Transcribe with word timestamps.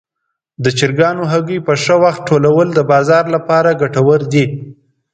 د 0.63 0.65
چرګانو 0.77 1.23
هګۍ 1.31 1.59
په 1.67 1.73
ښه 1.83 1.95
وخت 2.03 2.21
ټولول 2.29 2.67
د 2.73 2.79
بازار 2.91 3.23
لپاره 3.35 3.77
ګټور 3.81 4.21
دي. 4.33 4.45